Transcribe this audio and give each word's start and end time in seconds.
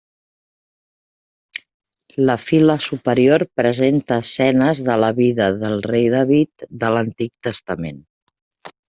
La 2.29 2.35
fila 2.45 2.75
superior 2.85 3.45
presenta 3.61 4.17
escenes 4.23 4.81
de 4.87 4.95
la 5.03 5.11
vida 5.19 5.49
del 5.65 5.83
Rei 5.91 6.07
David 6.15 6.65
de 6.85 6.89
l'Antic 6.95 7.33
Testament. 7.49 8.01